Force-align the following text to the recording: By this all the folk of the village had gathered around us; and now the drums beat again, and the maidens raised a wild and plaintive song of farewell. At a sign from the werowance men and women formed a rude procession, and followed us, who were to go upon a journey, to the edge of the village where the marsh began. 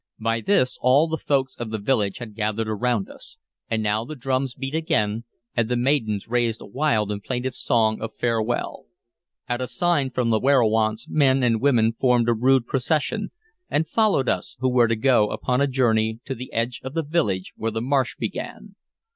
By 0.19 0.41
this 0.41 0.79
all 0.81 1.07
the 1.07 1.15
folk 1.19 1.49
of 1.59 1.69
the 1.69 1.77
village 1.77 2.17
had 2.17 2.33
gathered 2.33 2.67
around 2.67 3.07
us; 3.07 3.37
and 3.69 3.83
now 3.83 4.03
the 4.03 4.15
drums 4.15 4.55
beat 4.55 4.73
again, 4.73 5.25
and 5.55 5.69
the 5.69 5.75
maidens 5.75 6.27
raised 6.27 6.59
a 6.59 6.65
wild 6.65 7.11
and 7.11 7.21
plaintive 7.21 7.53
song 7.53 8.01
of 8.01 8.15
farewell. 8.17 8.87
At 9.47 9.61
a 9.61 9.67
sign 9.67 10.09
from 10.09 10.31
the 10.31 10.39
werowance 10.39 11.07
men 11.07 11.43
and 11.43 11.61
women 11.61 11.93
formed 11.93 12.29
a 12.29 12.33
rude 12.33 12.65
procession, 12.65 13.29
and 13.69 13.87
followed 13.87 14.27
us, 14.27 14.55
who 14.59 14.71
were 14.71 14.87
to 14.87 14.95
go 14.95 15.29
upon 15.29 15.61
a 15.61 15.67
journey, 15.67 16.19
to 16.25 16.33
the 16.33 16.51
edge 16.51 16.81
of 16.83 16.95
the 16.95 17.03
village 17.03 17.53
where 17.55 17.69
the 17.69 17.79
marsh 17.79 18.15
began. 18.15 18.73